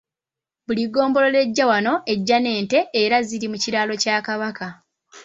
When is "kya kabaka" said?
4.03-4.67